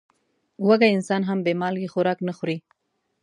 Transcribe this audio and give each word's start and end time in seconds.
وږی 0.67 0.89
انسان 0.95 1.21
هم 1.29 1.39
بې 1.45 1.53
مالګې 1.61 1.91
خوراک 1.93 2.19
نه 2.27 2.33
خوري. 2.37 2.57